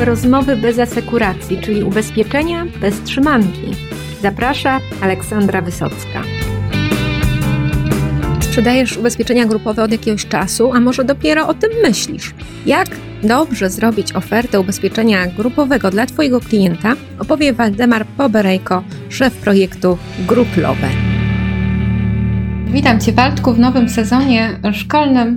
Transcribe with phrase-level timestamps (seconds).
[0.00, 3.74] Rozmowy bez asekuracji, czyli ubezpieczenia bez trzymanki.
[4.22, 6.22] Zaprasza Aleksandra Wysocka.
[8.40, 12.34] Sprzedajesz ubezpieczenia grupowe od jakiegoś czasu, a może dopiero o tym myślisz.
[12.66, 12.88] Jak
[13.22, 20.88] dobrze zrobić ofertę ubezpieczenia grupowego dla Twojego klienta, opowie Waldemar Poberejko, szef projektu Gruplowe.
[22.66, 25.36] Witam Cię Waldku w nowym sezonie szkolnym.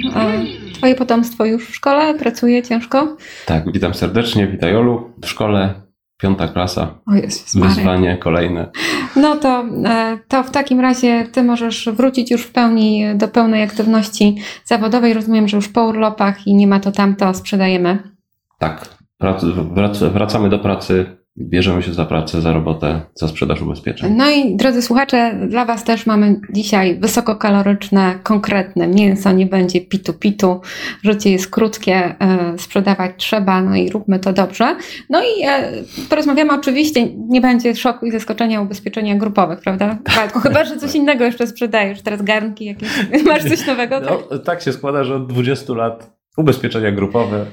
[0.74, 3.18] Twoje potomstwo już w szkole pracuje ciężko?
[3.46, 5.12] Tak, witam serdecznie, witaj Olu.
[5.24, 5.74] W szkole
[6.18, 7.00] piąta klasa.
[7.06, 8.70] O Jezus Wyzwanie kolejne.
[9.16, 13.64] No to, e, to w takim razie Ty możesz wrócić już w pełni do pełnej
[13.64, 14.36] aktywności
[14.66, 15.14] zawodowej.
[15.14, 18.00] Rozumiem, że już po urlopach i nie ma to tamto, sprzedajemy.
[18.58, 18.90] Tak,
[20.14, 24.14] wracamy do pracy bierzemy się za pracę, za robotę, za sprzedaż ubezpieczeń.
[24.16, 30.60] No i drodzy słuchacze, dla Was też mamy dzisiaj wysokokaloryczne, konkretne mięso, nie będzie pitu-pitu,
[31.04, 34.76] życie jest krótkie, e, sprzedawać trzeba, no i róbmy to dobrze.
[35.10, 35.72] No i e,
[36.10, 39.98] porozmawiamy oczywiście, nie będzie szoku i zaskoczenia ubezpieczenia grupowych, prawda?
[40.16, 42.90] Waldku, chyba, że coś innego jeszcze sprzedajesz, teraz garnki jakieś,
[43.26, 44.00] masz coś nowego?
[44.00, 44.44] No, tak?
[44.44, 47.46] tak się składa, że od 20 lat ubezpieczenia grupowe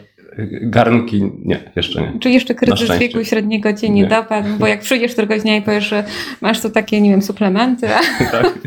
[0.62, 2.18] Garnki nie, jeszcze nie.
[2.20, 4.48] Czy jeszcze kryzys wieku średniego cię nie, nie dopadł?
[4.58, 6.04] Bo jak przyjdziesz któregoś dnia i powiesz, że
[6.40, 7.94] masz tu takie, nie wiem, suplementy.
[7.94, 8.00] A...
[8.32, 8.58] Tak.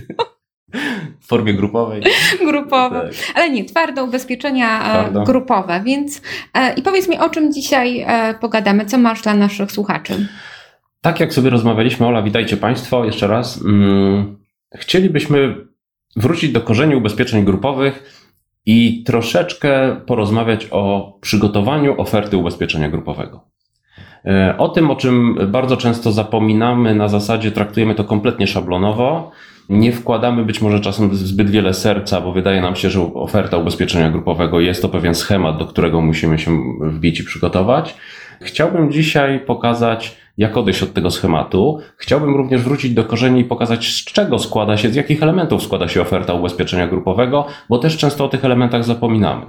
[1.20, 2.04] W formie grupowej.
[2.46, 3.02] Grupowe.
[3.02, 3.36] Tak.
[3.36, 5.24] Ale nie, twarde ubezpieczenia e, Twardo.
[5.24, 5.82] grupowe.
[5.86, 6.22] Więc
[6.54, 8.86] e, i powiedz mi, o czym dzisiaj e, pogadamy?
[8.86, 10.28] Co masz dla naszych słuchaczy?
[11.02, 13.60] Tak jak sobie rozmawialiśmy, Ola, witajcie Państwo jeszcze raz.
[13.64, 14.38] Hmm,
[14.76, 15.56] chcielibyśmy
[16.16, 18.21] wrócić do korzeni ubezpieczeń grupowych
[18.66, 23.52] i troszeczkę porozmawiać o przygotowaniu oferty ubezpieczenia grupowego.
[24.26, 29.32] E, o tym, o czym bardzo często zapominamy, na zasadzie traktujemy to kompletnie szablonowo.
[29.70, 34.12] Nie wkładamy być może czasem zbyt wiele serca, bo wydaje nam się, że oferta ubezpieczenia
[34.12, 36.52] grupowego jest to pewien schemat, do którego musimy się
[36.82, 37.98] wbić i przygotować.
[38.42, 41.80] Chciałbym dzisiaj pokazać, jak odejść od tego schematu.
[41.98, 45.88] Chciałbym również wrócić do korzeni i pokazać, z czego składa się, z jakich elementów składa
[45.88, 49.46] się oferta ubezpieczenia grupowego, bo też często o tych elementach zapominamy.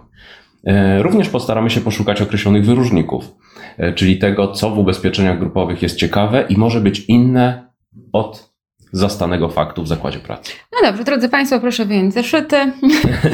[0.67, 3.35] E, również postaramy się poszukać określonych wyróżników,
[3.79, 7.73] e, czyli tego, co w ubezpieczeniach grupowych jest ciekawe i może być inne
[8.13, 8.53] od
[8.93, 10.53] zastanego faktu w zakładzie pracy.
[10.73, 12.57] No dobrze, drodzy Państwo, proszę wyjąć zeszyty,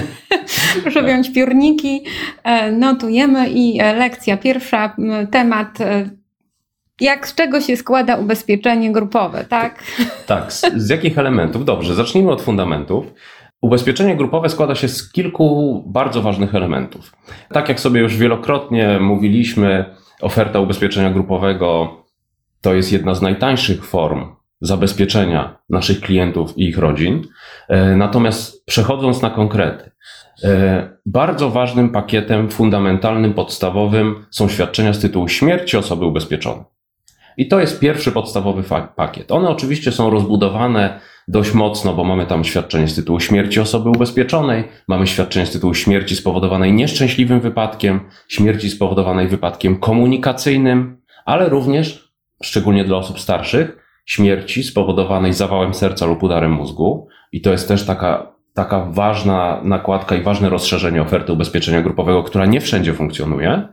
[0.83, 2.05] proszę wyjąć piórniki,
[2.45, 4.97] e, notujemy i lekcja pierwsza,
[5.31, 5.79] temat
[7.01, 9.83] jak z czego się składa ubezpieczenie grupowe, tak?
[10.27, 11.65] Tak, z, z jakich elementów?
[11.65, 13.07] Dobrze, zacznijmy od fundamentów.
[13.61, 17.13] Ubezpieczenie grupowe składa się z kilku bardzo ważnych elementów.
[17.53, 19.85] Tak jak sobie już wielokrotnie mówiliśmy,
[20.21, 21.97] oferta ubezpieczenia grupowego
[22.61, 27.23] to jest jedna z najtańszych form zabezpieczenia naszych klientów i ich rodzin.
[27.69, 29.91] E, natomiast przechodząc na konkrety,
[30.45, 36.65] e, bardzo ważnym pakietem fundamentalnym, podstawowym są świadczenia z tytułu śmierci osoby ubezpieczonej.
[37.39, 38.63] I to jest pierwszy podstawowy
[38.97, 39.33] pakiet.
[39.33, 44.65] One oczywiście są rozbudowane dość mocno, bo mamy tam świadczenie z tytułu śmierci osoby ubezpieczonej,
[44.89, 52.13] mamy świadczenie z tytułu śmierci spowodowanej nieszczęśliwym wypadkiem, śmierci spowodowanej wypadkiem komunikacyjnym, ale również,
[52.43, 53.77] szczególnie dla osób starszych,
[54.07, 57.09] śmierci spowodowanej zawałem serca lub udarem mózgu.
[57.33, 62.47] I to jest też taka, taka ważna nakładka i ważne rozszerzenie oferty ubezpieczenia grupowego, która
[62.47, 63.69] nie wszędzie funkcjonuje.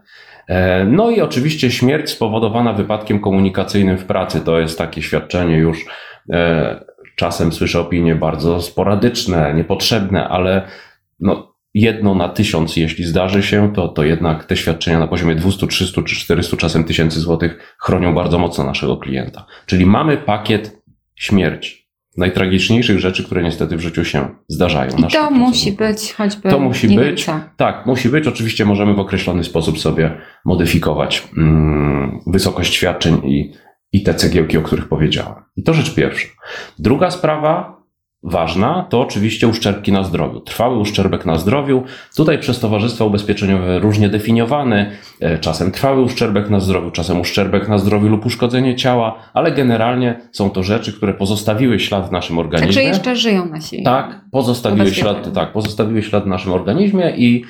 [0.48, 5.86] E, no i oczywiście śmierć spowodowana wypadkiem komunikacyjnym w pracy to jest takie świadczenie już
[6.30, 6.86] e,
[7.16, 10.68] czasem słyszę opinie bardzo sporadyczne, niepotrzebne, ale
[11.20, 15.68] no, jedno na tysiąc, jeśli zdarzy się, to, to jednak te świadczenia na poziomie 200,
[15.68, 19.46] 300 czy 400 czasem tysięcy złotych chronią bardzo mocno naszego klienta.
[19.66, 20.82] Czyli mamy pakiet
[21.16, 21.85] śmierci
[22.18, 24.92] najtragiczniejszych rzeczy, które niestety w życiu się zdarzają.
[24.98, 26.50] I to musi być choćby.
[26.50, 27.26] To musi być.
[27.58, 28.28] Tak, musi być.
[28.28, 33.54] Oczywiście możemy w określony sposób sobie modyfikować mm, wysokość świadczeń i,
[33.92, 35.36] i te cegiełki, o których powiedziałem.
[35.56, 36.28] I to rzecz pierwsza.
[36.80, 37.75] Druga sprawa
[38.26, 40.40] ważna, to oczywiście uszczerbki na zdrowiu.
[40.40, 41.84] Trwały uszczerbek na zdrowiu.
[42.16, 44.92] Tutaj przez towarzystwa ubezpieczeniowe różnie definiowany.
[45.20, 50.20] E, czasem trwały uszczerbek na zdrowiu, czasem uszczerbek na zdrowiu lub uszkodzenie ciała, ale generalnie
[50.32, 52.68] są to rzeczy, które pozostawiły ślad w naszym organizmie.
[52.68, 53.84] Także jeszcze żyją nasi.
[53.84, 57.46] Tak, pozostawiły ślad, tak, pozostawiły ślad w naszym organizmie i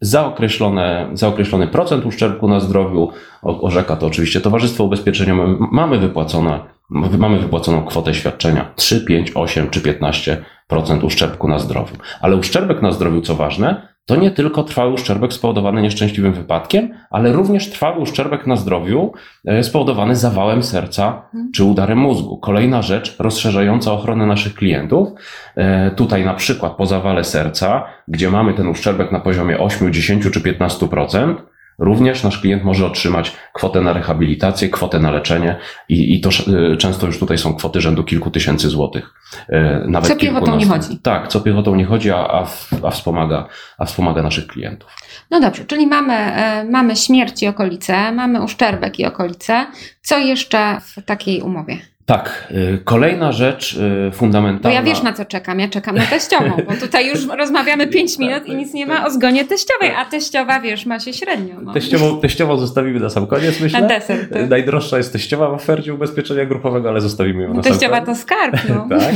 [0.00, 3.10] za, określone, za określony procent uszczerbku na zdrowiu,
[3.42, 9.80] orzeka to oczywiście Towarzystwo Ubezpieczeniowe, mamy wypłacone mamy wypłaconą kwotę świadczenia 3, 5, 8 czy
[9.80, 11.96] 15% uszczerbku na zdrowiu.
[12.20, 17.32] Ale uszczerbek na zdrowiu, co ważne, to nie tylko trwały uszczerbek spowodowany nieszczęśliwym wypadkiem, ale
[17.32, 19.12] również trwały uszczerbek na zdrowiu
[19.46, 21.22] e, spowodowany zawałem serca
[21.54, 22.38] czy udarem mózgu.
[22.38, 25.08] Kolejna rzecz rozszerzająca ochronę naszych klientów.
[25.56, 30.24] E, tutaj na przykład po zawale serca, gdzie mamy ten uszczerbek na poziomie 8, 10
[30.32, 31.34] czy 15%,
[31.80, 35.56] Również nasz klient może otrzymać kwotę na rehabilitację, kwotę na leczenie
[35.88, 36.30] i, i to
[36.72, 39.14] y, często już tutaj są kwoty rzędu kilku tysięcy złotych.
[39.48, 39.54] y,
[39.86, 40.98] Nawet Co piechotą nie chodzi.
[40.98, 42.46] Tak, co piechotą nie chodzi, a, a,
[42.82, 43.48] a, wspomaga,
[43.78, 44.90] a wspomaga naszych klientów.
[45.30, 49.66] No dobrze, czyli mamy, e, mamy śmierć i okolice, mamy uszczerbek i okolice.
[50.02, 51.78] Co jeszcze w takiej umowie?
[52.10, 54.78] Tak, y, kolejna rzecz y, Bo fundamentalna.
[54.78, 58.46] ja wiesz na co czekam, ja czekam na teściową, bo tutaj już rozmawiamy 5 minut
[58.46, 61.54] i nic nie ma o zgonie teściowej, a teściowa wiesz, ma się średnio.
[61.62, 61.72] No.
[61.72, 63.80] Teściową, teściową zostawimy na sam koniec, myślę.
[63.80, 64.28] Na deser.
[64.28, 68.00] To, Najdroższa jest teściowa w ofercie ubezpieczenia grupowego, ale zostawimy ją no, na sam teściowa
[68.00, 68.18] koniec.
[68.18, 68.68] to skarb.
[68.68, 68.88] No.
[68.98, 69.14] tak.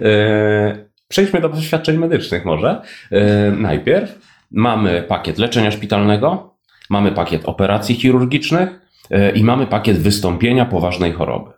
[0.00, 2.82] E, Przejdźmy do doświadczeń medycznych może.
[3.12, 4.18] E, Najpierw
[4.50, 6.54] mamy pakiet leczenia szpitalnego,
[6.90, 8.80] mamy pakiet operacji chirurgicznych
[9.10, 11.57] e, i mamy pakiet wystąpienia poważnej choroby.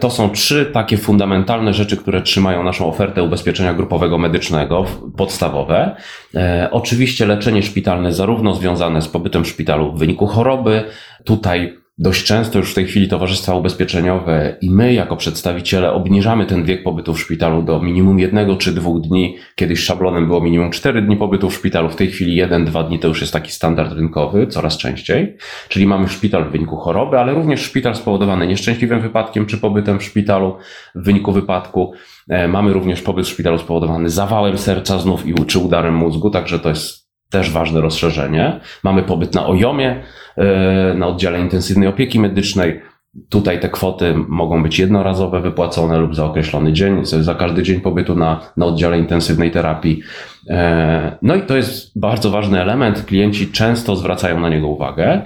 [0.00, 4.84] To są trzy takie fundamentalne rzeczy, które trzymają naszą ofertę ubezpieczenia grupowego medycznego,
[5.16, 5.96] podstawowe.
[6.34, 10.84] E, oczywiście leczenie szpitalne, zarówno związane z pobytem w szpitalu w wyniku choroby,
[11.24, 16.64] tutaj dość często już w tej chwili towarzystwa ubezpieczeniowe i my, jako przedstawiciele, obniżamy ten
[16.64, 19.36] wiek pobytu w szpitalu do minimum jednego czy dwóch dni.
[19.54, 22.98] Kiedyś szablonem było minimum cztery dni pobytu w szpitalu, w tej chwili jeden, dwa dni
[22.98, 25.36] to już jest taki standard rynkowy, coraz częściej.
[25.68, 30.02] Czyli mamy szpital w wyniku choroby, ale również szpital spowodowany nieszczęśliwym wypadkiem czy pobytem w
[30.04, 30.56] szpitalu
[30.94, 31.92] w wyniku wypadku.
[32.28, 36.58] E, Mamy również pobyt w szpitalu spowodowany zawałem serca znów i czy udarem mózgu, także
[36.58, 36.99] to jest
[37.30, 38.60] też ważne rozszerzenie.
[38.84, 40.02] Mamy pobyt na OJOMie,
[40.36, 42.80] e, na oddziale intensywnej opieki medycznej.
[43.28, 48.16] Tutaj te kwoty mogą być jednorazowe, wypłacone lub za określony dzień, za każdy dzień pobytu
[48.16, 50.02] na, na oddziale intensywnej terapii.
[50.48, 53.04] E, No i to jest bardzo ważny element.
[53.04, 55.22] Klienci często zwracają na niego uwagę.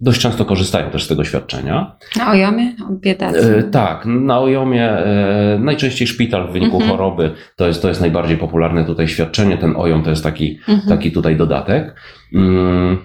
[0.00, 1.96] Dość często korzystają też z tego świadczenia.
[2.16, 3.56] Na ojomie, biedacy.
[3.58, 6.90] E, tak, na OJOMie e, najczęściej szpital w wyniku Mhm.
[6.90, 9.58] choroby to jest, to jest najbardziej popularne tutaj świadczenie.
[9.58, 10.88] Ten OJOM to jest taki, Mhm.
[10.88, 11.94] taki tutaj dodatek.
[12.34, 12.98] Mm,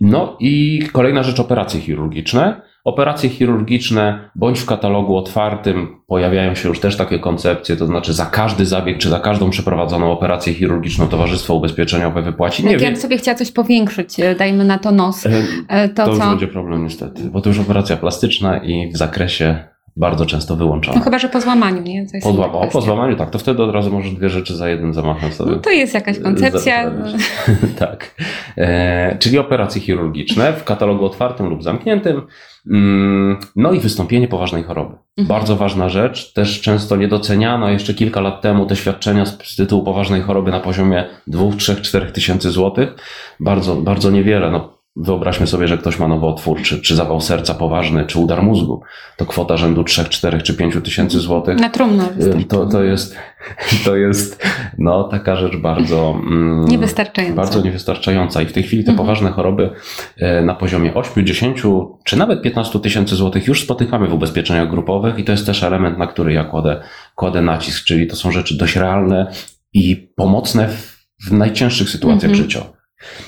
[0.00, 2.60] No i kolejna rzecz, operacje chirurgiczne.
[2.86, 8.26] Operacje chirurgiczne, bądź w katalogu otwartym pojawiają się już też takie koncepcje, to znaczy za
[8.26, 12.64] każdy zabieg, czy za każdą przeprowadzoną operację chirurgiczną Towarzystwo Ubezpieczeniowe wypłaci.
[12.64, 15.30] Nie Jak ja wiem, bym sobie chciała coś powiększyć, e, dajmy na to nos, e,
[15.68, 16.30] e, to, to już co?
[16.30, 19.64] będzie problem niestety, bo to już operacja plastyczna i w zakresie
[19.96, 20.98] bardzo często wyłączona.
[20.98, 22.06] No chyba, że po złamaniu, nie?
[22.22, 24.94] Po, złam- o, po złamaniu, tak, to wtedy od razu możesz dwie rzeczy za jednym
[24.94, 25.52] zamachem sobie.
[25.52, 26.90] No to jest jakaś koncepcja.
[26.90, 27.30] Zaprawić.
[27.78, 28.14] tak.
[28.56, 32.22] E, czyli operacje chirurgiczne w katalogu otwartym lub zamkniętym.
[32.70, 34.94] Mm, No i wystąpienie poważnej choroby.
[35.18, 35.26] Mhm.
[35.28, 39.82] Bardzo ważna rzecz, też często niedoceniano jeszcze kilka lat temu te świadczenia z, z tytułu
[39.82, 42.94] poważnej choroby na poziomie 2, 3, 4 tysięcy złotych.
[43.40, 44.50] Bardzo, bardzo niewiele.
[44.50, 48.82] No, wyobraźmy sobie, że ktoś ma nowotwór, czy, czy zawał serca poważny, czy udar mózgu.
[49.16, 51.58] To kwota rzędu 3, 4 czy 5 tysięcy złotych.
[51.60, 52.44] Na trumnę wystarczy.
[52.46, 53.16] To, to jest,
[53.84, 54.42] to jest
[54.78, 57.36] no, taka rzecz bardzo, mm, Niewystarczająca.
[57.36, 58.42] bardzo niewystarczająca.
[58.42, 59.06] I w tej chwili te Mhm.
[59.06, 59.70] poważne choroby
[60.16, 61.62] e, na poziomie 8, 10
[62.04, 65.98] czy nawet 15 tysięcy złotych już spotykamy w ubezpieczeniach grupowych i to jest też element,
[65.98, 66.82] na który ja kładę,
[67.14, 69.32] kładę nacisk, czyli to są rzeczy dość realne
[69.72, 70.96] i pomocne w,
[71.28, 72.42] w najcięższych sytuacjach Mhm.
[72.42, 72.75] życiowych.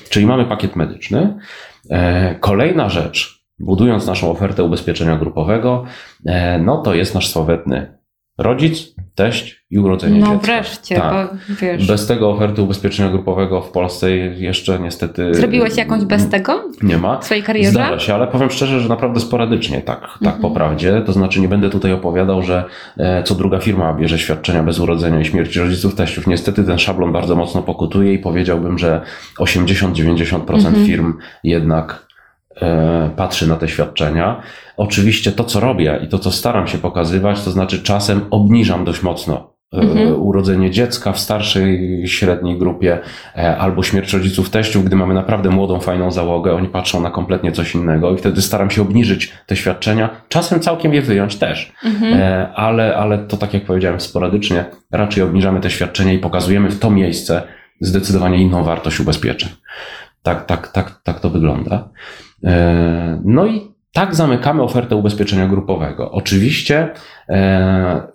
[0.09, 1.39] Czyli mamy pakiet medyczny.
[1.91, 5.85] E, Kolejna rzecz, budując naszą ofertę ubezpieczenia grupowego,
[6.27, 7.98] e, no to jest nasz sławetny
[8.39, 10.47] rodzic, teść i urodzenie No dziecka.
[10.47, 11.13] wreszcie, Tak.
[11.13, 11.87] bo wiesz.
[11.87, 17.19] Bez tego oferty ubezpieczenia grupowego w Polsce jeszcze niestety Zrobiłeś jakąś bez tego nie ma.
[17.19, 17.71] w swojej karierze?
[17.71, 20.43] Zdarza się, ale powiem szczerze, że naprawdę sporadycznie, tak, tak Mhm.
[20.43, 21.03] po prawdzie.
[21.07, 22.65] To znaczy nie będę tutaj opowiadał, że
[22.99, 26.27] e, co druga firma bierze świadczenia bez urodzenia i śmierci rodziców teściów.
[26.27, 29.01] Niestety ten szablon bardzo mocno pokutuje i powiedziałbym, że
[29.39, 30.87] 80-90% Mhm.
[30.87, 32.08] firm jednak
[33.17, 34.41] patrzy na te świadczenia.
[34.77, 39.03] Oczywiście to, co robię i to, co staram się pokazywać, to znaczy czasem obniżam dość
[39.03, 39.35] mocno
[39.75, 40.23] e, Mhm.
[40.23, 42.99] urodzenie dziecka w starszej, średniej grupie
[43.37, 47.53] e, albo śmierć rodziców teściów, gdy mamy naprawdę młodą, fajną załogę, oni patrzą na kompletnie
[47.53, 52.15] coś innego i wtedy staram się obniżyć te świadczenia, czasem całkiem je wyjąć też, Mhm.
[52.15, 56.79] e, ale, ale to tak jak powiedziałem sporadycznie, raczej obniżamy te świadczenia i pokazujemy w
[56.79, 57.43] to miejsce
[57.81, 59.49] zdecydowanie inną wartość ubezpieczeń.
[60.23, 61.89] Tak, tak, tak, tak to wygląda.
[62.45, 66.11] E, No i tak zamykamy ofertę ubezpieczenia grupowego.
[66.11, 66.93] Oczywiście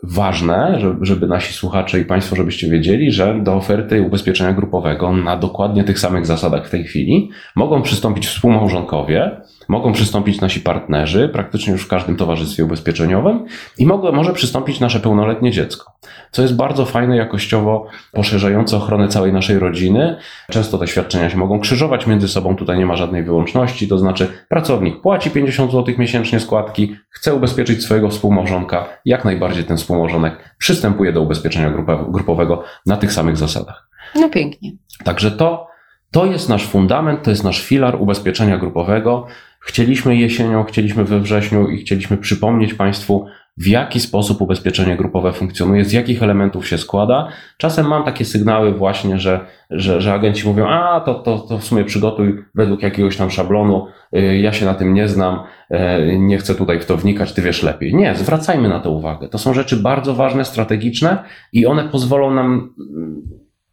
[0.04, 5.84] ważne, żeby, nasi słuchacze i Państwo, żebyście wiedzieli, że do oferty ubezpieczenia grupowego na dokładnie
[5.84, 11.84] tych samych zasadach w tej chwili mogą przystąpić współmałżonkowie, mogą przystąpić nasi partnerzy, praktycznie już
[11.84, 13.46] w każdym towarzystwie ubezpieczeniowym
[13.78, 15.92] i mogło, może przystąpić nasze pełnoletnie dziecko,
[16.32, 20.16] co jest bardzo fajne jakościowo, poszerzające ochronę całej naszej rodziny.
[20.52, 24.28] Często te świadczenia się mogą krzyżować między sobą, tutaj nie ma żadnej wyłączności, to znaczy
[24.50, 31.14] pracownik płaci 50 zł miesięcznie składki, chce ubezpieczyć swojego współmałżonka, jak najbardziej ten współmałżonek przystępuje
[31.14, 31.74] do ubezpieczenia
[32.08, 33.90] grupowego na tych samych zasadach.
[34.16, 34.72] No pięknie.
[35.04, 35.74] Także to,
[36.14, 39.28] To jest nasz fundament, to jest nasz filar ubezpieczenia grupowego.
[39.60, 43.26] Chcieliśmy jesienią, chcieliśmy we wrześniu i chcieliśmy przypomnieć Państwu,
[43.58, 47.28] w jaki sposób ubezpieczenie grupowe funkcjonuje, z jakich elementów się składa.
[47.58, 51.64] Czasem mam takie sygnały właśnie, że, że, że agenci mówią, a to, to, to w
[51.64, 55.40] sumie przygotuj według jakiegoś tam szablonu, y, ja się na tym nie znam,
[55.72, 57.96] y, nie chcę tutaj w to wnikać, ty wiesz lepiej.
[57.96, 59.30] Nie, zwracajmy na to uwagę.
[59.30, 63.22] To są rzeczy bardzo ważne, strategiczne i one pozwolą nam mm,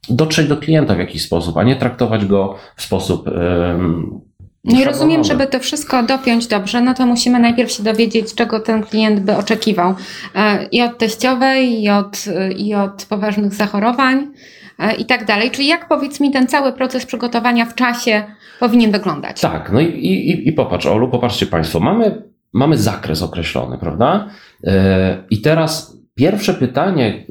[0.09, 3.31] dotrzeć do klienta w jakiś sposób, a nie traktować go w sposób
[4.65, 8.61] no i rozumiem, żeby to wszystko dopiąć dobrze, no to musimy najpierw się dowiedzieć, czego
[8.61, 9.95] ten klient by oczekiwał.
[10.35, 12.25] E, I od teściowej, i od,
[12.57, 14.27] i od poważnych zachorowań,
[14.79, 15.51] e, i tak dalej.
[15.51, 18.23] Czyli jak powiedz mi ten cały proces przygotowania w czasie
[18.61, 19.41] powinien wyglądać?
[19.41, 24.29] Tak, no i, i, i popatrz, Olu, popatrzcie Państwo, mamy, mamy zakres określony, prawda?
[24.65, 27.27] E, I teraz pierwsze pytanie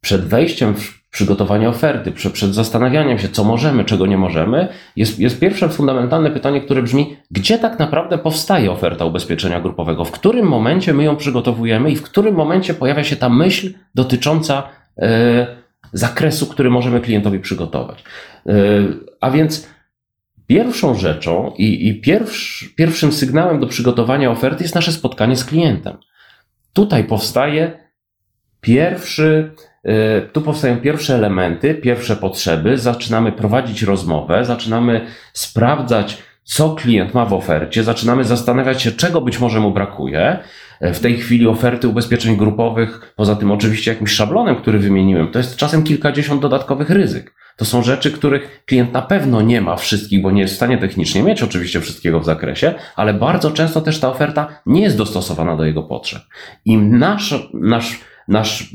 [0.00, 5.40] przed wejściem w przygotowania oferty, przed zastanawianiem się, co możemy, czego nie możemy, jest, jest
[5.40, 10.94] pierwsze fundamentalne pytanie, które brzmi, gdzie tak naprawdę powstaje oferta ubezpieczenia grupowego, w którym momencie
[10.94, 15.46] my ją przygotowujemy i w którym momencie pojawia się ta myśl dotycząca e,
[15.92, 18.04] zakresu, który możemy klientowi przygotować.
[18.46, 18.52] E,
[19.20, 19.68] a więc
[20.46, 25.96] pierwszą rzeczą i, i pierwsz, pierwszym sygnałem do przygotowania oferty jest nasze spotkanie z klientem.
[26.72, 27.78] Tutaj powstaje
[28.60, 29.71] pierwszy, Y,
[30.32, 37.32] tu powstają pierwsze elementy, pierwsze potrzeby, zaczynamy prowadzić rozmowę, zaczynamy sprawdzać, co klient ma w
[37.32, 40.38] ofercie, zaczynamy zastanawiać się, czego być może mu brakuje.
[40.84, 45.38] Y, w tej chwili oferty ubezpieczeń grupowych, poza tym oczywiście jakimś szablonem, który wymieniłem, to
[45.38, 47.34] jest czasem kilkadziesiąt dodatkowych ryzyk.
[47.56, 50.78] To są rzeczy, których klient na pewno nie ma wszystkich, bo nie jest w stanie
[50.78, 55.56] technicznie mieć oczywiście wszystkiego w zakresie, ale bardzo często też ta oferta nie jest dostosowana
[55.56, 56.22] do jego potrzeb.
[56.64, 58.74] I nasz, nasz nasz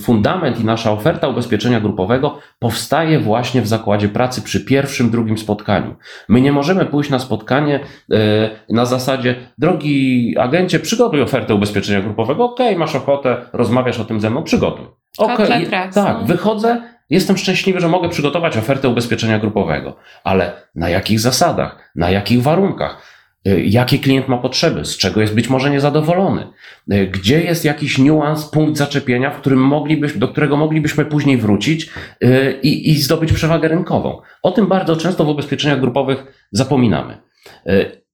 [0.00, 5.94] fundament i nasza oferta ubezpieczenia grupowego powstaje właśnie w zakładzie pracy przy pierwszym, drugim spotkaniu.
[6.28, 7.80] My nie możemy pójść na spotkanie
[8.10, 14.20] e, na zasadzie, drogi agencie, przygotuj ofertę ubezpieczenia grupowego, ok, masz ochotę, rozmawiasz o tym
[14.20, 14.86] ze mną, przygotuj.
[15.18, 21.90] Okay, tak, wychodzę, jestem szczęśliwy, że mogę przygotować ofertę ubezpieczenia grupowego, ale na jakich zasadach,
[21.94, 23.13] na jakich warunkach?
[23.48, 26.46] Y, jakie klient ma potrzeby, z czego jest być może niezadowolony,
[26.92, 31.90] y, gdzie jest jakiś niuans, punkt zaczepienia, w którym moglibyśmy, do którego moglibyśmy później wrócić
[32.24, 34.20] y, i, i zdobyć przewagę rynkową.
[34.42, 37.18] O tym bardzo często w ubezpieczeniach grupowych zapominamy.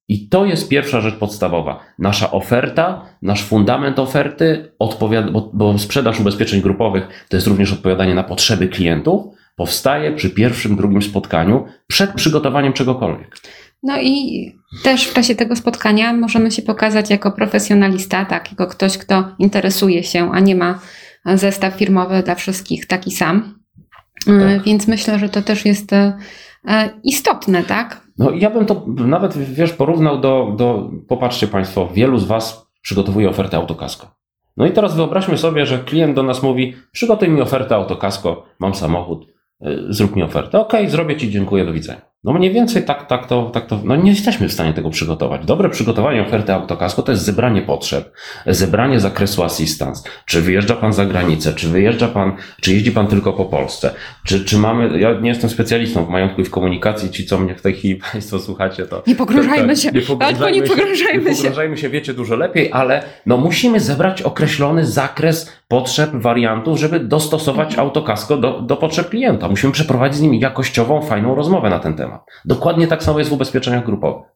[0.08, 1.80] I to jest pierwsza rzecz podstawowa.
[1.98, 8.14] Nasza oferta, nasz fundament oferty, odpowiada, bo, bo sprzedaż ubezpieczeń grupowych to jest również odpowiadanie
[8.14, 9.24] na potrzeby klientów,
[9.56, 13.36] powstaje przy pierwszym, drugim spotkaniu przed przygotowaniem czegokolwiek.
[13.82, 14.46] No i
[14.82, 20.04] też w czasie tego spotkania możemy się pokazać jako profesjonalista, tak, jako ktoś, kto interesuje
[20.04, 20.78] się, a nie ma
[21.24, 23.58] zestaw firmowy dla wszystkich taki sam.
[24.26, 24.62] E, tak.
[24.62, 26.18] Więc myślę, że to też jest e,
[27.04, 28.00] istotne, tak?
[28.18, 33.28] No ja bym to nawet, wiesz, porównał do, do popatrzcie Państwo, wielu z Was przygotowuje
[33.28, 34.14] ofertę autokasko.
[34.56, 38.74] No i teraz wyobraźmy sobie, że klient do nas mówi, przygotuj mi ofertę autokasko, mam
[38.74, 39.26] samochód,
[39.60, 40.60] e, zrób mi ofertę.
[40.60, 42.09] Okej, okay, zrobię Ci, dziękuję, do widzenia.
[42.24, 45.44] No mniej więcej tak, tak, to, tak to, no nie jesteśmy w stanie tego przygotować.
[45.44, 48.12] Dobre przygotowanie oferty autokasko to jest zebranie potrzeb,
[48.46, 50.02] zebranie zakresu assistance.
[50.26, 53.94] Czy wyjeżdża pan za granicę, czy wyjeżdża pan, czy jeździ pan tylko po Polsce,
[54.26, 57.54] czy, czy mamy, ja nie jestem specjalistą w majątku i w komunikacji, ci co mnie
[57.54, 59.02] w tej chwili państwo słuchacie, to...
[59.06, 61.30] Nie pogrążajmy się, nie pogrążajmy, nie pogrążajmy się.
[61.30, 67.00] Nie pogrążajmy się, wiecie dużo lepiej, ale no musimy zebrać określony zakres potrzeb, wariantów, żeby
[67.00, 69.48] dostosować autokasko do, do potrzeb klienta.
[69.48, 72.26] Musimy przeprowadzić z nimi jakościową, fajną rozmowę na ten temat temat.
[72.44, 74.26] Dokładnie tak samo jest w ubezpieczeniach grupowych.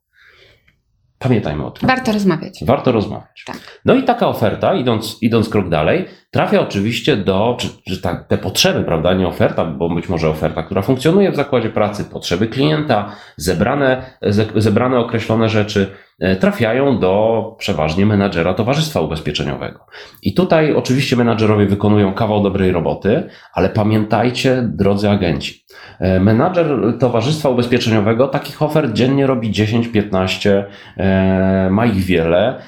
[1.19, 1.88] Pamiętajmy o tym.
[1.88, 2.64] Warto rozmawiać.
[2.66, 3.45] Warto rozmawiać.
[3.47, 3.81] Tak.
[3.85, 8.38] No i taka oferta, idąc, idąc krok dalej, trafia oczywiście do, czy, czy ta, te
[8.38, 13.12] potrzeby, prawda, nie oferta, bo być może oferta, która funkcjonuje w zakładzie pracy, potrzeby klienta,
[13.37, 15.87] zebrane, ze, zebrane określone rzeczy,
[16.21, 19.87] e, trafiają do przeważnie menadżera towarzystwa ubezpieczeniowego.
[20.23, 25.64] I tutaj oczywiście menadżerowie wykonują kawał dobrej roboty, ale pamiętajcie, drodzy agenci,
[26.00, 30.64] e, menadżer towarzystwa ubezpieczeniowego takich ofert dziennie robi 10-15,
[30.97, 32.59] e, ma ich wiele,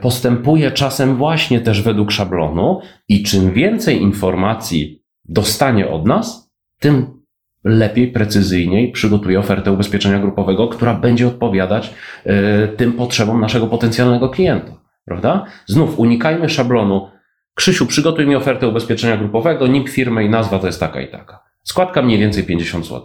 [0.00, 7.22] postępuje czasem właśnie też według szablonu i czym więcej informacji dostanie od nas, tym
[7.64, 14.72] lepiej, precyzyjniej przygotuje ofertę ubezpieczenia grupowego, która będzie odpowiadać e, tym potrzebom naszego potencjalnego klienta.
[15.04, 15.44] Prawda?
[15.66, 17.08] Znów unikajmy szablonu.
[17.54, 21.42] Krzysiu, przygotuj mi ofertę ubezpieczenia grupowego, NIP firmy i nazwa to jest taka i taka.
[21.62, 23.02] Składka mniej więcej 50 zł.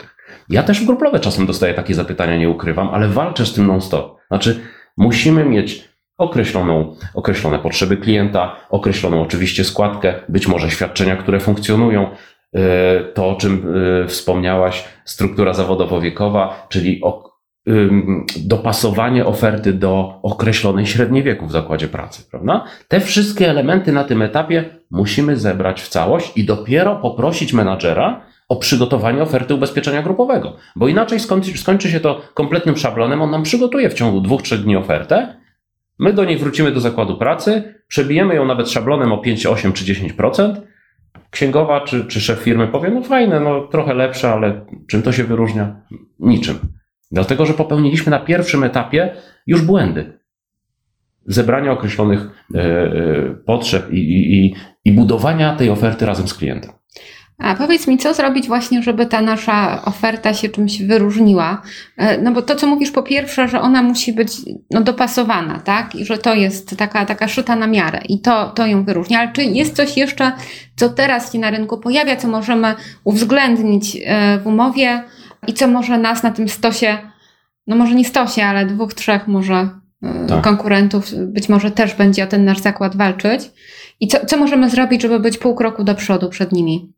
[0.49, 4.17] Ja też w grupowe czasem dostaję takie zapytania, nie ukrywam, ale walczę z tym non-stop.
[4.27, 4.59] Znaczy,
[4.97, 5.86] musimy mieć
[6.17, 12.09] określoną, określone potrzeby klienta, określoną oczywiście składkę, być może świadczenia, które funkcjonują.
[13.13, 13.73] to, o czym
[14.07, 17.01] wspomniałaś, struktura zawodowo-wiekowa, czyli
[18.37, 22.63] dopasowanie oferty do określonej średniej wieku w zakładzie pracy, prawda?
[22.87, 28.55] Te wszystkie elementy na tym etapie musimy zebrać w całość i dopiero poprosić menadżera o
[28.55, 33.89] przygotowanie oferty ubezpieczenia grupowego, bo inaczej skończy, skończy się to kompletnym szablonem, on nam przygotuje
[33.89, 35.37] w ciągu dwóch, trzech dni ofertę,
[35.99, 39.85] my do niej wrócimy do zakładu pracy, przebijemy ją nawet szablonem o 5, 8 czy
[39.85, 40.61] 10%,
[41.29, 45.23] księgowa czy, czy szef firmy powie, no fajne, no trochę lepsze, ale czym to się
[45.23, 45.81] wyróżnia?
[46.19, 46.59] Niczym.
[47.11, 49.15] Dlatego, że popełniliśmy na pierwszym etapie
[49.47, 50.19] już błędy.
[51.25, 56.71] Zebrania określonych e, e, potrzeb i, i, i budowania tej oferty razem z klientem.
[57.37, 61.61] A powiedz mi, co zrobić właśnie, żeby ta nasza oferta się czymś wyróżniła?
[61.97, 64.31] E, no bo to, co mówisz, po pierwsze, że ona musi być
[64.71, 65.95] no, dopasowana, tak?
[65.95, 69.19] I że to jest taka, taka szyta na miarę i to, to ją wyróżnia.
[69.19, 70.31] Ale czy jest coś jeszcze,
[70.75, 73.97] co teraz się na rynku pojawia, co możemy uwzględnić
[74.43, 75.03] w umowie,
[75.47, 76.97] i co może nas na tym stosie,
[77.67, 79.69] no może nie stosie, ale dwóch, trzech może
[80.03, 80.43] e, tak.
[80.43, 83.41] konkurentów być może też będzie o ten nasz zakład walczyć.
[83.99, 86.93] I co, co możemy zrobić, żeby być pół kroku do przodu przed nimi?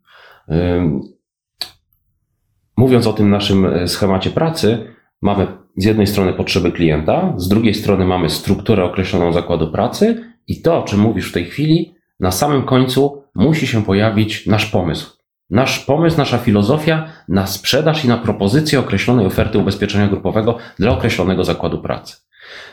[2.80, 7.74] Mówiąc o tym naszym e, schemacie pracy, mamy z jednej strony potrzeby klienta, z drugiej
[7.74, 12.32] strony mamy strukturę określoną zakładu pracy i to, o czym mówisz w tej chwili, na
[12.32, 15.18] samym końcu musi się pojawić nasz pomysł.
[15.50, 21.44] Nasz pomysł, nasza filozofia na sprzedaż i na propozycję określonej oferty ubezpieczenia grupowego dla określonego
[21.44, 22.16] zakładu pracy.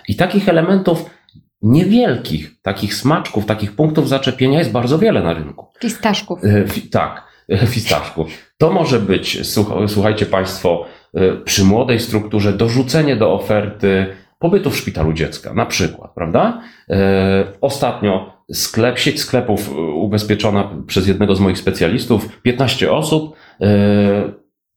[0.08, 1.10] I takich elementów
[1.62, 5.66] niewielkich, takich smaczków, takich punktów zaczepienia jest bardzo wiele na rynku.
[5.80, 6.44] Fistaszków.
[6.44, 7.25] E, tak,
[7.74, 8.28] fistaszków.
[8.58, 9.38] To może być,
[9.88, 14.06] słuchajcie Państwo, e, przy młodej strukturze dorzucenie do oferty
[14.38, 16.60] pobytu w szpitalu dziecka, na przykład, prawda?
[17.60, 23.36] Ostatnio sklep, sieć sklepów e, ubezpieczona przez jednego z moich specjalistów, 15 osób,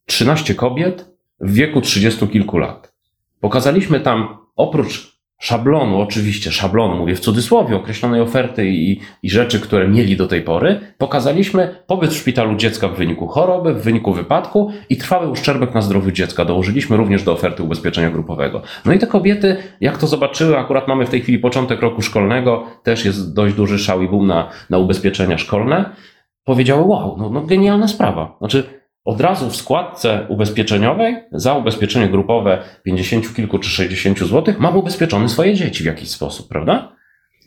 [0.06, 1.10] 13 e, kobiet
[1.40, 2.94] w wieku 30 kilku lat.
[3.40, 9.88] Pokazaliśmy tam oprócz szablonu, oczywiście szablonu, mówię w cudzysłowie, określonej oferty i, i rzeczy, które
[9.88, 14.72] mieli do tej pory, pokazaliśmy pobyt w szpitalu dziecka w wyniku choroby, w wyniku wypadku
[14.90, 16.46] i trwały uszczerbek na zdrowiu dziecka.
[16.46, 18.62] Dołożyliśmy również do oferty ubezpieczenia grupowego.
[18.86, 22.64] No i te kobiety, jak to zobaczyły, akurat mamy w tej chwili początek roku szkolnego,
[22.84, 25.90] też jest dość duży szał i boom na, na ubezpieczenia szkolne,
[26.44, 28.36] powiedziały, wow, no, no genialna sprawa.
[28.40, 34.78] Znaczy, od razu w składce ubezpieczeniowej za ubezpieczenie grupowe 50 kilku czy 60 zł mam
[34.78, 36.96] ubezpieczone swoje dzieci w jakiś sposób, prawda?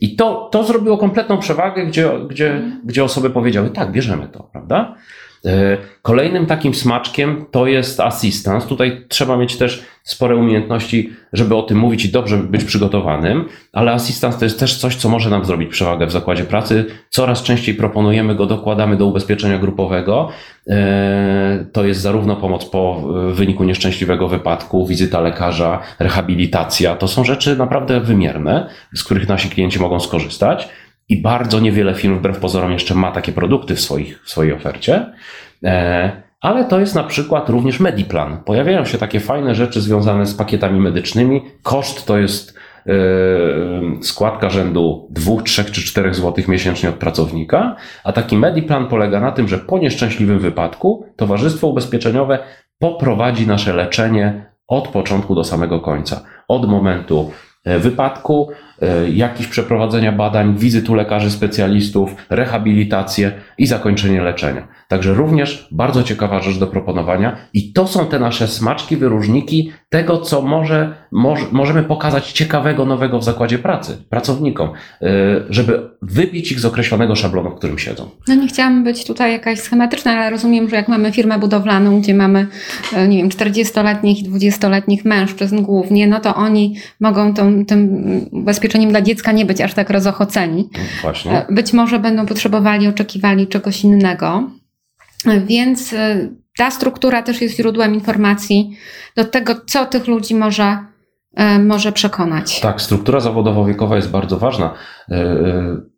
[0.01, 2.81] I to, to zrobiło kompletną przewagę, gdzie, gdzie, mhm.
[2.85, 4.95] gdzie osoby powiedziały, tak, bierzemy to, prawda?
[5.47, 8.69] E, kolejnym takim smaczkiem to jest assistance.
[8.69, 13.93] Tutaj trzeba mieć też spore umiejętności, żeby o tym mówić i dobrze być przygotowanym, ale
[13.93, 16.85] assistance to jest też coś, co może nam zrobić przewagę w zakładzie pracy.
[17.11, 20.29] Coraz częściej proponujemy go, dokładamy do ubezpieczenia grupowego.
[20.69, 26.97] E, to jest zarówno pomoc po wyniku nieszczęśliwego wypadku, wizyta lekarza, rehabilitacja.
[26.97, 30.69] To są rzeczy naprawdę wymierne, z których nasi klienci mogą skorzystać.
[31.13, 35.13] I bardzo niewiele firm, wbrew pozorom, jeszcze ma takie produkty w, swoich, w swojej ofercie.
[35.65, 38.39] E, ale to jest na przykład również Mediplan.
[38.45, 41.43] Pojawiają się takie fajne rzeczy związane z pakietami medycznymi.
[41.63, 42.93] Koszt to jest e,
[44.03, 49.33] składka rzędu 2, 3 czy 4 zł miesięcznie od pracownika, a taki Mediplan polega na
[49.33, 52.39] tym, że po nieszczęśliwym wypadku towarzystwo ubezpieczeniowe
[52.79, 56.25] poprowadzi nasze leczenie od początku do samego końca.
[56.49, 57.31] Od momentu
[57.65, 58.49] e, wypadku,
[58.83, 64.69] E, jakiś przeprowadzenia badań, wizyt u lekarzy specjalistów, rehabilitację i zakończenie leczenia.
[64.89, 70.19] Także również bardzo ciekawa rzecz do proponowania i to są te nasze smaczki, wyróżniki tego,
[70.19, 74.71] co może, może możemy pokazać ciekawego, nowego w zakładzie pracy, pracownikom,
[75.03, 75.07] e,
[75.51, 78.11] żeby wybić ich z określonego szablonu, w którym siedzą.
[78.29, 82.15] No nie chciałam być tutaj jakaś schematyczna, ale rozumiem, że jak mamy firmę budowlaną, gdzie
[82.15, 82.47] mamy,
[82.93, 88.03] e, nie wiem, 40-letnich i 20-letnich mężczyzn głównie, no to oni mogą tą, tym
[88.73, 90.69] ubezpieczeniem dla dziecka nie być aż tak rozochoceni.
[91.03, 91.33] Właśnie.
[91.33, 94.51] E, być może będą potrzebowali, oczekiwali czegoś innego.
[95.47, 98.77] Więc e, ta struktura też jest źródłem informacji
[99.17, 100.79] do tego, co tych ludzi może,
[101.35, 102.61] e, może przekonać.
[102.61, 104.75] Tak, struktura zawodowo-wiekowa jest bardzo ważna.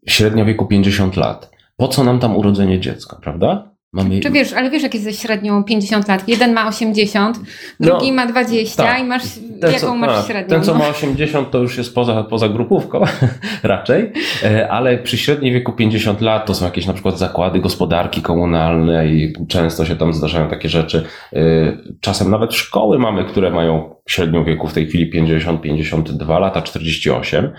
[0.06, 1.50] Średnia wieku 50 lat.
[1.76, 3.73] Po co nam tam urodzenie dziecka, prawda?
[3.94, 4.20] Mamy...
[4.20, 6.28] Czy wiesz, ale wiesz, jak jest ze średnią 50 lat?
[6.28, 7.40] Jeden ma 80,
[7.80, 9.00] drugi no, ma 20 tak.
[9.00, 9.22] i masz
[9.60, 10.48] ten, jaką co, masz średnią?
[10.48, 10.78] Ten, co no?
[10.78, 13.04] ma 80, to już jest poza, poza grupówką
[13.62, 18.22] raczej, e, ale przy średniej wieku 50 lat to są jakieś na przykład zakłady gospodarki
[18.22, 21.04] komunalnej, często się tam zdarzają takie rzeczy.
[21.32, 21.40] E,
[22.00, 27.50] czasem nawet szkoły mamy, które mają średnią wieku w tej chwili 50, 52 lata, 48.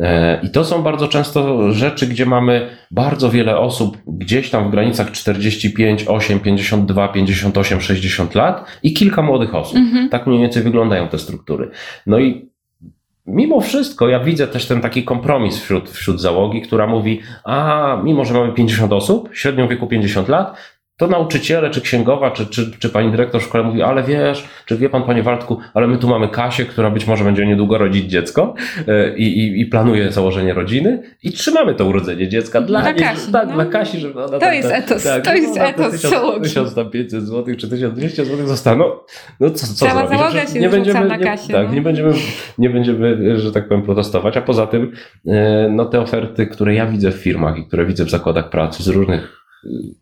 [0.00, 4.70] E, I to są bardzo często rzeczy, gdzie mamy bardzo wiele osób gdzieś tam w
[4.70, 9.76] granicach 45, 8, 52, 58, 60 lat i kilka młodych osób.
[9.76, 10.08] Mhm.
[10.08, 11.70] Tak mniej więcej wyglądają te struktury.
[12.06, 12.50] No i
[13.26, 18.24] mimo wszystko ja widzę też ten taki kompromis wśród, wśród załogi, która mówi, a mimo,
[18.24, 20.56] że mamy 50 osób, średnią wieku 50 lat,
[20.96, 24.76] to nauczyciele, czy księgowa, czy, czy, czy pani dyrektor w szkole mówi, ale wiesz, czy
[24.76, 28.10] wie pan, panie Waldku, ale my tu mamy Kasię, która być może będzie niedługo rodzić
[28.10, 28.54] dziecko
[28.88, 33.32] e, i, i, i planuje założenie rodziny i trzymamy to urodzenie dziecka dla, dla Kasi.
[33.32, 33.54] Tak, no.
[33.54, 36.00] dla Kasi, żeby ona To tam, jest etos, tak, to jest etos
[36.42, 38.84] 1500 zł czy 1200 zł zostaną.
[39.40, 41.48] No co, co Cała załoga się nie będziemy, na Kasię.
[41.48, 41.74] Nie, tak, no.
[41.74, 42.12] nie będziemy,
[42.58, 44.92] nie będziemy, że tak powiem, protestować, a poza tym
[45.26, 48.82] e, no te oferty, które ja widzę w firmach i które widzę w zakładach pracy
[48.82, 49.45] z różnych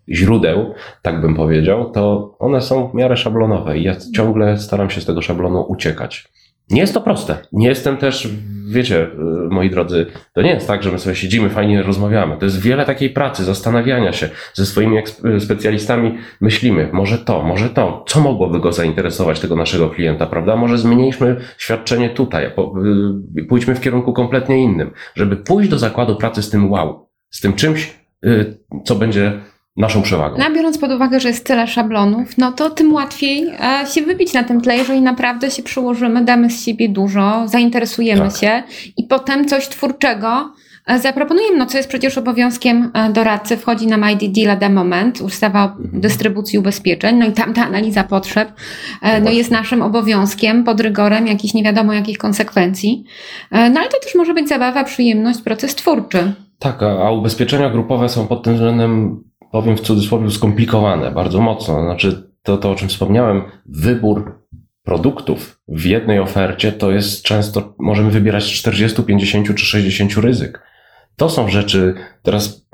[0.08, 5.00] źródeł, tak bym powiedział, to one są w miarę szablonowe i ja ciągle staram się
[5.00, 6.28] z tego szablonu uciekać.
[6.70, 7.36] Nie jest to proste.
[7.52, 8.28] Nie jestem też,
[8.68, 9.10] wiecie,
[9.50, 12.36] moi drodzy, to nie jest tak, że my sobie siedzimy, fajnie rozmawiamy.
[12.36, 14.96] To jest wiele takiej pracy, zastanawiania się ze swoimi
[15.38, 20.56] specjalistami, myślimy, może to, może to, co mogłoby go zainteresować, tego naszego klienta, prawda?
[20.56, 22.46] Może zmniejszmy świadczenie tutaj,
[23.36, 27.40] y, pójdźmy w kierunku kompletnie innym, żeby pójść do zakładu pracy z tym wow, z
[27.40, 27.94] tym czymś,
[28.26, 29.32] y, co będzie
[29.76, 30.36] naszą przewagą.
[30.38, 34.32] No, biorąc pod uwagę, że jest tyle szablonów, no to tym łatwiej e, się wybić
[34.32, 38.36] na tym tle, jeżeli naprawdę się przyłożymy, damy z siebie dużo, zainteresujemy tak.
[38.36, 38.62] się
[38.96, 40.52] i potem coś twórczego
[40.86, 45.64] e, zaproponujemy, no co jest przecież obowiązkiem e, doradcy, wchodzi nam ID lada moment, ustawa
[45.64, 46.00] o mhm.
[46.00, 48.52] dystrybucji ubezpieczeń, no i tam ta analiza potrzeb
[49.22, 53.04] no jest naszym obowiązkiem, pod rygorem jakichś nie wiadomo jakich konsekwencji,
[53.50, 56.32] no ale to też może być zabawa, przyjemność, proces twórczy.
[56.58, 59.20] Tak, a ubezpieczenia grupowe są pod tym względem
[59.54, 61.82] powiem w cudzysłowie, skomplikowane bardzo mocno.
[61.82, 64.38] Znaczy, to, to o czym wspomniałem, wybór
[64.82, 70.62] produktów w jednej ofercie to jest często, możemy wybierać 40, 50 czy 60 ryzyk.
[71.16, 72.66] To są rzeczy, teraz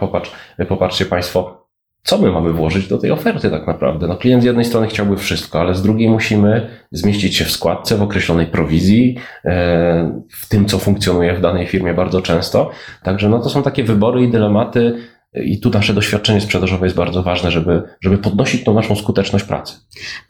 [0.00, 0.30] popatrz,
[0.68, 1.64] popatrzcie Państwo,
[2.02, 4.06] co my mamy włożyć do tej oferty tak naprawdę?
[4.06, 7.96] No klient z jednej strony chciałby wszystko, ale z drugiej musimy zmieścić się w składce,
[7.96, 12.70] w określonej prowizji, e, w tym, co funkcjonuje w danej firmie bardzo często.
[13.02, 14.96] Także no to są takie wybory i dylematy,
[15.34, 19.74] i tu nasze doświadczenie sprzedażowe jest bardzo ważne, żeby, żeby podnosić tą naszą skuteczność pracy.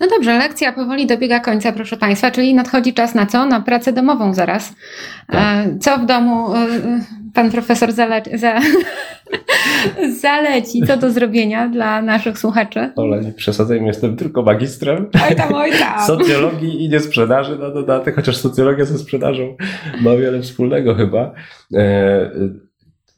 [0.01, 3.47] No dobrze, lekcja powoli dobiega końca, proszę Państwa, czyli nadchodzi czas na co?
[3.47, 4.75] Na pracę domową zaraz.
[5.27, 5.67] Tak.
[5.67, 6.67] E, co w domu e,
[7.35, 8.61] pan profesor zale, za,
[10.23, 12.93] zaleci, co do zrobienia dla naszych słuchaczy?
[12.97, 15.11] Ola, nie przesadzajmy, jestem tylko magistrem.
[15.29, 16.07] Oj tam, oj tam.
[16.07, 19.57] Socjologii i nie sprzedaży na dodatek, chociaż socjologia ze sprzedażą
[20.01, 21.33] ma wiele wspólnego chyba.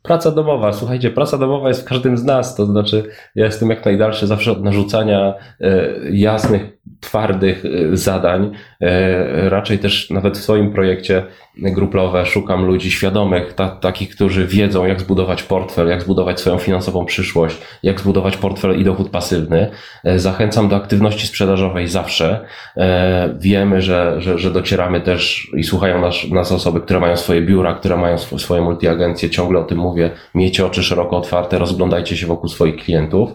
[0.06, 3.02] E, Praca domowa, słuchajcie, praca domowa jest w każdym z nas, to znaczy
[3.34, 8.52] ja jestem jak najdalszy zawsze od narzucania e, jasnych twardych y, zadań.
[8.80, 11.22] E, raczej też nawet w swoim projekcie
[11.56, 17.04] grupowe szukam ludzi świadomych, ta, takich, którzy wiedzą, jak zbudować portfel, jak zbudować swoją finansową
[17.04, 19.70] przyszłość, jak zbudować portfel i dochód pasywny.
[20.04, 22.44] E, zachęcam do aktywności sprzedażowej zawsze.
[22.76, 27.42] E, wiemy, że, że, że docieramy też i słuchają nas, nas osoby, które mają swoje
[27.42, 29.30] biura, które mają swoje multiagencje.
[29.30, 30.10] Ciągle o tym mówię.
[30.34, 33.30] Miejcie oczy szeroko otwarte, rozglądajcie się wokół swoich klientów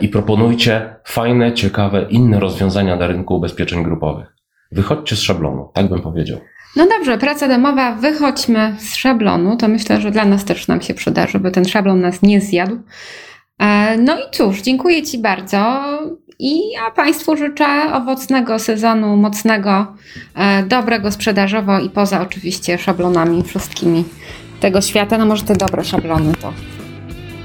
[0.00, 4.26] i proponujcie fajne, ciekawe, inne rozwiązania na rynku ubezpieczeń grupowych.
[4.72, 6.38] Wychodźcie z szablonu, tak bym powiedział.
[6.76, 9.56] No dobrze, praca domowa, wychodźmy z szablonu.
[9.56, 12.78] To myślę, że dla nas też nam się przyda, żeby ten szablon nas nie zjadł.
[13.58, 15.82] E, no i cóż, dziękuję Ci bardzo.
[16.38, 19.86] I ja Państwu życzę owocnego sezonu, mocnego,
[20.34, 24.04] e, dobrego sprzedażowo i poza oczywiście szablonami wszystkimi
[24.60, 25.18] tego świata.
[25.18, 26.52] No może te dobre szablony to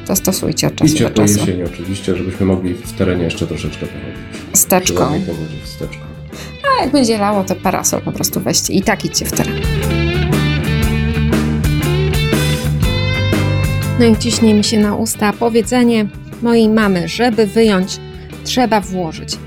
[0.07, 1.39] to stosujcie od czasu I do czasu.
[1.39, 4.59] jesień oczywiście, żebyśmy mogli w terenie jeszcze troszeczkę pochodzić.
[4.59, 5.21] Steczką.
[5.63, 6.06] Steczką.
[6.63, 9.61] A jak będzie lało, to parasol po prostu weźcie i tak idźcie w teren.
[13.99, 16.05] No i ciśnie mi się na usta powiedzenie
[16.41, 17.99] mojej mamy, żeby wyjąć,
[18.43, 19.37] trzeba włożyć.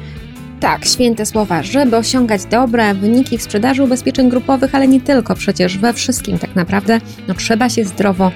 [0.60, 5.78] Tak, święte słowa, żeby osiągać dobre wyniki w sprzedaży ubezpieczeń grupowych, ale nie tylko, przecież
[5.78, 8.30] we wszystkim tak naprawdę, no trzeba się zdrowo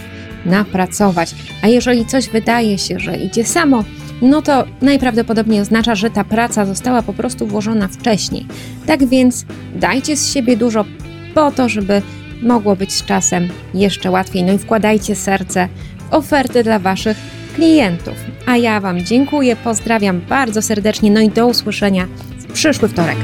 [0.46, 1.34] napracować.
[1.62, 3.84] A jeżeli coś wydaje się, że idzie samo,
[4.24, 8.46] no to najprawdopodobniej oznacza, że ta praca została po prostu włożona wcześniej.
[8.86, 10.84] Tak więc dajcie z siebie dużo
[11.34, 12.02] po to, żeby
[12.42, 14.42] mogło być z czasem jeszcze łatwiej.
[14.42, 17.16] No i wkładajcie serce w oferty dla Waszych
[17.54, 18.14] klientów.
[18.46, 22.06] A ja Wam dziękuję, pozdrawiam bardzo serdecznie, no i do usłyszenia
[22.38, 23.16] w przyszły wtorek.